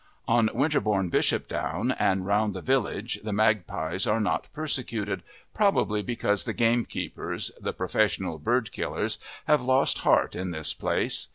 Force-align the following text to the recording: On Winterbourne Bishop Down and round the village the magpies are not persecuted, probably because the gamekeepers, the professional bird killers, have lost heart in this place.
On 0.27 0.49
Winterbourne 0.51 1.09
Bishop 1.09 1.47
Down 1.47 1.91
and 1.91 2.25
round 2.25 2.55
the 2.55 2.61
village 2.61 3.19
the 3.23 3.31
magpies 3.31 4.07
are 4.07 4.19
not 4.19 4.47
persecuted, 4.51 5.21
probably 5.53 6.01
because 6.01 6.45
the 6.45 6.53
gamekeepers, 6.53 7.51
the 7.61 7.71
professional 7.71 8.39
bird 8.39 8.71
killers, 8.71 9.19
have 9.45 9.61
lost 9.61 9.99
heart 9.99 10.35
in 10.35 10.49
this 10.49 10.73
place. 10.73 11.27